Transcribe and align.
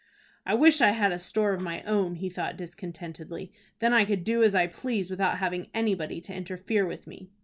"I 0.47 0.55
wish 0.55 0.81
I 0.81 0.93
had 0.93 1.11
a 1.11 1.19
store 1.19 1.53
of 1.53 1.61
my 1.61 1.83
own," 1.83 2.15
he 2.15 2.27
thought, 2.27 2.57
discontentedly. 2.57 3.51
"Then 3.77 3.93
I 3.93 4.03
could 4.03 4.23
do 4.23 4.41
as 4.41 4.55
I 4.55 4.65
pleased 4.65 5.11
without 5.11 5.37
having 5.37 5.69
anybody 5.75 6.19
to 6.21 6.33
interfere 6.33 6.87
with 6.87 7.05
me." 7.05 7.29